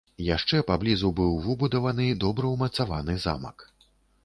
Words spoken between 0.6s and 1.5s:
паблізу быў